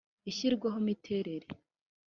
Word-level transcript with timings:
Ishyirwaho 0.29 0.77
imiterere 0.83 1.47